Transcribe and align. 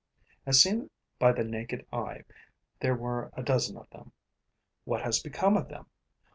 As 0.47 0.59
seen 0.63 0.89
by 1.19 1.31
the 1.31 1.43
naked 1.43 1.85
eye, 1.93 2.23
there 2.79 2.95
were 2.95 3.29
a 3.37 3.43
dozen 3.43 3.77
of 3.77 3.87
them. 3.91 4.13
What 4.83 5.03
has 5.03 5.19
become 5.21 5.55
of 5.55 5.67
them? 5.69 5.85